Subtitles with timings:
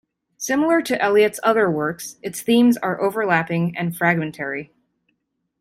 [0.37, 4.71] Similar to Eliot's other works, its themes are overlapping and fragmentary.